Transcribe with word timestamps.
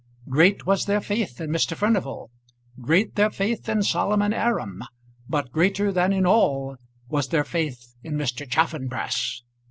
Great 0.27 0.65
was 0.65 0.85
their 0.85 0.99
faith 0.99 1.39
in 1.39 1.51
Mr. 1.51 1.75
Furnival; 1.75 2.31
great 2.81 3.13
their 3.13 3.29
faith 3.29 3.69
in 3.69 3.83
Solomon 3.83 4.33
Aram; 4.33 4.81
but 5.29 5.51
greater 5.51 5.91
than 5.91 6.11
in 6.11 6.25
all 6.25 6.75
was 7.07 7.27
their 7.27 7.43
faith 7.43 7.93
in 8.01 8.15
Mr. 8.15 8.49
Chaffanbrass. 8.49 9.43